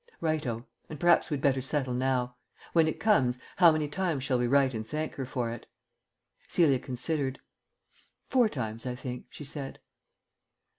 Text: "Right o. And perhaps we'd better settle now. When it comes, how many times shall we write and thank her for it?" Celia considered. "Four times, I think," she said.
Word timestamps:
"Right 0.19 0.47
o. 0.47 0.65
And 0.89 0.99
perhaps 0.99 1.29
we'd 1.29 1.41
better 1.41 1.61
settle 1.61 1.93
now. 1.93 2.35
When 2.73 2.87
it 2.87 2.99
comes, 2.99 3.37
how 3.57 3.71
many 3.71 3.87
times 3.87 4.23
shall 4.23 4.39
we 4.39 4.47
write 4.47 4.73
and 4.73 4.83
thank 4.83 5.13
her 5.13 5.27
for 5.27 5.51
it?" 5.51 5.67
Celia 6.47 6.79
considered. 6.79 7.37
"Four 8.23 8.49
times, 8.49 8.87
I 8.87 8.95
think," 8.95 9.25
she 9.29 9.43
said. 9.43 9.77